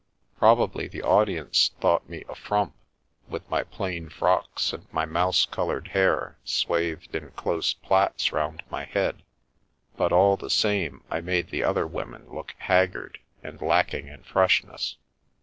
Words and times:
Probably 0.35 0.87
the 0.87 1.03
audience 1.03 1.69
thought 1.79 2.09
me 2.09 2.23
a 2.27 2.33
frump, 2.33 2.73
with 3.29 3.47
my 3.51 3.61
plain 3.61 4.09
frocks 4.09 4.73
and 4.73 4.91
my 4.91 5.05
mouse 5.05 5.45
coloured 5.45 5.89
hair 5.89 6.39
swathed 6.43 7.13
in 7.15 7.29
close 7.35 7.75
plaits 7.75 8.31
round 8.31 8.63
my 8.71 8.83
head, 8.85 9.21
but 9.97 10.11
all 10.11 10.37
the 10.37 10.49
same, 10.49 11.03
I 11.11 11.21
made 11.21 11.51
the 11.51 11.61
other 11.63 11.85
women 11.85 12.27
look 12.33 12.55
haggard 12.57 13.19
and 13.43 13.61
lacking 13.61 14.07
in 14.07 14.23
freshness. 14.23 14.97